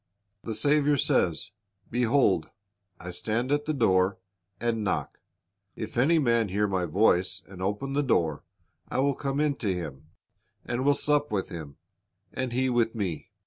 [0.43, 1.51] The Saviour says,
[1.91, 2.49] "Behold,
[2.99, 4.17] I stand at the door,
[4.59, 5.19] and knock;
[5.75, 8.43] if any man hear My voice, and open the door,
[8.89, 10.07] I wi'.l come in to him,
[10.65, 11.77] and will sup with him,
[12.33, 13.29] and he with Me."